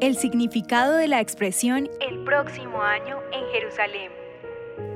El 0.00 0.16
significado 0.16 0.96
de 0.96 1.08
la 1.08 1.20
expresión 1.20 1.88
el 2.00 2.24
próximo 2.24 2.82
año 2.82 3.18
en 3.32 3.44
Jerusalén. 3.52 4.10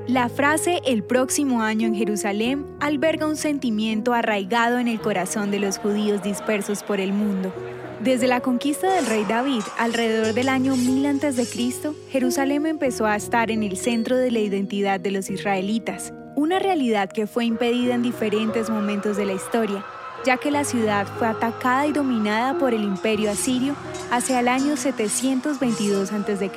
La 0.07 0.27
frase 0.27 0.81
el 0.85 1.03
próximo 1.03 1.61
año 1.61 1.87
en 1.87 1.95
Jerusalén 1.95 2.65
alberga 2.79 3.25
un 3.25 3.35
sentimiento 3.35 4.13
arraigado 4.13 4.77
en 4.77 4.87
el 4.87 4.99
corazón 4.99 5.51
de 5.51 5.59
los 5.59 5.77
judíos 5.77 6.21
dispersos 6.21 6.83
por 6.83 6.99
el 6.99 7.13
mundo. 7.13 7.53
Desde 8.01 8.27
la 8.27 8.41
conquista 8.41 8.93
del 8.93 9.05
rey 9.05 9.25
David, 9.27 9.61
alrededor 9.77 10.33
del 10.33 10.49
año 10.49 10.75
1000 10.75 11.05
a.C., 11.05 11.93
Jerusalén 12.09 12.65
empezó 12.65 13.05
a 13.05 13.15
estar 13.15 13.51
en 13.51 13.63
el 13.63 13.77
centro 13.77 14.17
de 14.17 14.31
la 14.31 14.39
identidad 14.39 14.99
de 14.99 15.11
los 15.11 15.29
israelitas, 15.29 16.13
una 16.35 16.59
realidad 16.59 17.09
que 17.09 17.27
fue 17.27 17.45
impedida 17.45 17.95
en 17.95 18.01
diferentes 18.01 18.69
momentos 18.69 19.17
de 19.17 19.25
la 19.25 19.33
historia, 19.33 19.85
ya 20.25 20.37
que 20.37 20.51
la 20.51 20.63
ciudad 20.63 21.07
fue 21.17 21.27
atacada 21.27 21.87
y 21.87 21.91
dominada 21.91 22.57
por 22.57 22.73
el 22.73 22.83
imperio 22.83 23.31
asirio 23.31 23.75
hacia 24.11 24.39
el 24.39 24.47
año 24.47 24.77
722 24.77 26.11
a.C. 26.11 26.51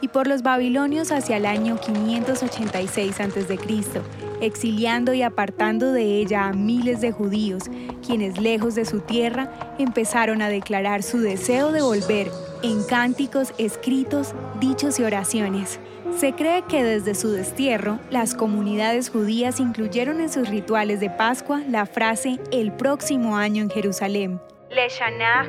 y 0.00 0.08
por 0.08 0.26
los 0.26 0.42
babilonios 0.42 1.12
hacia 1.12 1.36
el 1.36 1.46
año 1.46 1.78
586 1.80 3.20
a.C., 3.20 4.31
exiliando 4.42 5.14
y 5.14 5.22
apartando 5.22 5.92
de 5.92 6.02
ella 6.02 6.48
a 6.48 6.52
miles 6.52 7.00
de 7.00 7.12
judíos, 7.12 7.64
quienes 8.04 8.38
lejos 8.38 8.74
de 8.74 8.84
su 8.84 9.00
tierra 9.00 9.50
empezaron 9.78 10.42
a 10.42 10.48
declarar 10.48 11.02
su 11.02 11.20
deseo 11.20 11.72
de 11.72 11.80
volver 11.80 12.30
en 12.62 12.84
cánticos, 12.84 13.54
escritos, 13.56 14.34
dichos 14.60 14.98
y 15.00 15.04
oraciones. 15.04 15.80
Se 16.16 16.34
cree 16.34 16.62
que 16.62 16.84
desde 16.84 17.14
su 17.14 17.30
destierro, 17.30 17.98
las 18.10 18.34
comunidades 18.34 19.08
judías 19.08 19.60
incluyeron 19.60 20.20
en 20.20 20.30
sus 20.30 20.48
rituales 20.48 21.00
de 21.00 21.08
Pascua 21.08 21.62
la 21.68 21.86
frase 21.86 22.38
el 22.50 22.72
próximo 22.72 23.36
año 23.36 23.62
en 23.62 23.70
Jerusalén. 23.70 24.40
Leshana 24.70 25.48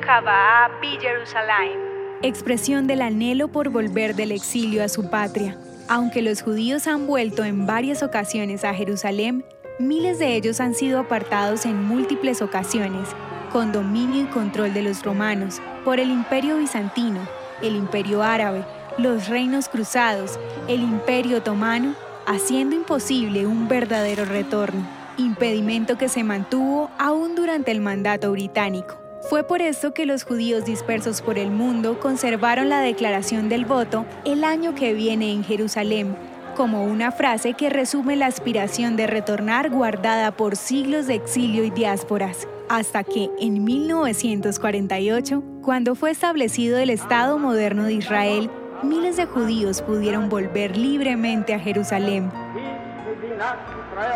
Bi 0.80 0.98
Jerusalem. 1.00 1.80
Expresión 2.22 2.86
del 2.86 3.02
anhelo 3.02 3.48
por 3.48 3.68
volver 3.68 4.14
del 4.14 4.32
exilio 4.32 4.82
a 4.82 4.88
su 4.88 5.10
patria. 5.10 5.58
Aunque 5.86 6.22
los 6.22 6.42
judíos 6.42 6.86
han 6.86 7.06
vuelto 7.06 7.44
en 7.44 7.66
varias 7.66 8.02
ocasiones 8.02 8.64
a 8.64 8.72
Jerusalén, 8.72 9.44
miles 9.78 10.18
de 10.18 10.34
ellos 10.34 10.60
han 10.60 10.74
sido 10.74 10.98
apartados 10.98 11.66
en 11.66 11.84
múltiples 11.84 12.40
ocasiones, 12.40 13.08
con 13.52 13.70
dominio 13.70 14.22
y 14.22 14.26
control 14.26 14.72
de 14.72 14.82
los 14.82 15.02
romanos, 15.02 15.60
por 15.84 16.00
el 16.00 16.10
imperio 16.10 16.56
bizantino, 16.56 17.20
el 17.60 17.76
imperio 17.76 18.22
árabe, 18.22 18.64
los 18.96 19.28
reinos 19.28 19.68
cruzados, 19.68 20.38
el 20.68 20.80
imperio 20.80 21.38
otomano, 21.38 21.94
haciendo 22.26 22.74
imposible 22.74 23.46
un 23.46 23.68
verdadero 23.68 24.24
retorno, 24.24 24.86
impedimento 25.18 25.98
que 25.98 26.08
se 26.08 26.24
mantuvo 26.24 26.90
aún 26.98 27.34
durante 27.34 27.70
el 27.70 27.82
mandato 27.82 28.32
británico. 28.32 29.03
Fue 29.28 29.42
por 29.42 29.62
esto 29.62 29.94
que 29.94 30.04
los 30.04 30.22
judíos 30.24 30.66
dispersos 30.66 31.22
por 31.22 31.38
el 31.38 31.50
mundo 31.50 31.98
conservaron 31.98 32.68
la 32.68 32.80
declaración 32.80 33.48
del 33.48 33.64
voto 33.64 34.04
el 34.26 34.44
año 34.44 34.74
que 34.74 34.92
viene 34.92 35.32
en 35.32 35.42
Jerusalén, 35.42 36.14
como 36.54 36.84
una 36.84 37.10
frase 37.10 37.54
que 37.54 37.70
resume 37.70 38.16
la 38.16 38.26
aspiración 38.26 38.96
de 38.96 39.06
retornar 39.06 39.70
guardada 39.70 40.36
por 40.36 40.56
siglos 40.56 41.06
de 41.06 41.14
exilio 41.14 41.64
y 41.64 41.70
diásporas, 41.70 42.46
hasta 42.68 43.02
que 43.02 43.30
en 43.40 43.64
1948, 43.64 45.42
cuando 45.62 45.94
fue 45.94 46.10
establecido 46.10 46.76
el 46.76 46.90
Estado 46.90 47.38
moderno 47.38 47.84
de 47.84 47.94
Israel, 47.94 48.50
miles 48.82 49.16
de 49.16 49.24
judíos 49.24 49.80
pudieron 49.80 50.28
volver 50.28 50.76
libremente 50.76 51.54
a 51.54 51.58
Jerusalén. 51.58 52.30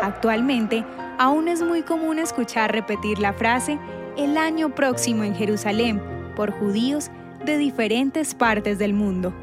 Actualmente, 0.01 0.85
aún 1.17 1.47
es 1.47 1.61
muy 1.61 1.83
común 1.83 2.19
escuchar 2.19 2.71
repetir 2.71 3.19
la 3.19 3.33
frase 3.33 3.77
el 4.17 4.37
año 4.37 4.73
próximo 4.75 5.23
en 5.23 5.35
Jerusalén 5.35 6.01
por 6.35 6.51
judíos 6.51 7.09
de 7.45 7.57
diferentes 7.57 8.33
partes 8.33 8.79
del 8.79 8.93
mundo. 8.93 9.33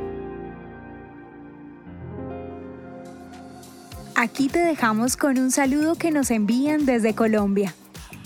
Aquí 4.15 4.49
te 4.49 4.61
dejamos 4.61 5.17
con 5.17 5.39
un 5.39 5.51
saludo 5.51 5.95
que 5.95 6.11
nos 6.11 6.31
envían 6.31 6.87
desde 6.87 7.15
Colombia. 7.15 7.75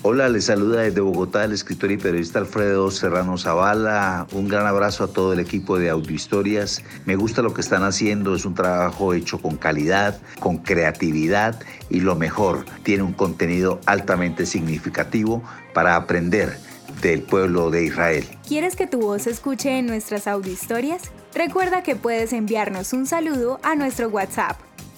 Hola, 0.03 0.31
les 0.31 0.47
saluda 0.47 0.81
desde 0.81 1.03
Bogotá 1.03 1.45
el 1.45 1.53
escritor 1.53 1.91
y 1.91 1.99
periodista 1.99 2.39
Alfredo 2.39 2.91
Serrano 2.91 3.37
Zavala. 3.37 4.27
Un 4.33 4.49
gran 4.49 4.67
abrazo 4.67 5.05
a 5.05 5.09
todo 5.09 5.35
el 5.35 5.41
equipo 5.41 5.79
de 5.79 5.91
Audiohistorias. 5.91 6.83
Me 7.05 7.17
gusta 7.17 7.43
lo 7.43 7.53
que 7.53 7.61
están 7.61 7.83
haciendo, 7.83 8.35
es 8.35 8.47
un 8.47 8.55
trabajo 8.55 9.13
hecho 9.13 9.43
con 9.43 9.59
calidad, 9.59 10.19
con 10.39 10.57
creatividad 10.57 11.61
y 11.91 12.01
lo 12.01 12.17
mejor, 12.17 12.65
tiene 12.83 13.03
un 13.03 13.13
contenido 13.13 13.79
altamente 13.85 14.47
significativo 14.47 15.43
para 15.75 15.97
aprender 15.97 16.57
del 17.03 17.21
pueblo 17.21 17.71
de 17.71 17.85
Israel. 17.85 18.25
¿Quieres 18.49 18.77
que 18.77 18.87
tu 18.87 19.03
voz 19.03 19.25
se 19.25 19.31
escuche 19.31 19.79
en 19.79 19.87
nuestras 19.87 20.27
audiohistorias? 20.27 21.11
Recuerda 21.35 21.83
que 21.83 21.95
puedes 21.95 22.33
enviarnos 22.33 22.95
un 22.95 23.05
saludo 23.05 23.61
a 23.63 23.75
nuestro 23.75 24.09
WhatsApp 24.09 24.57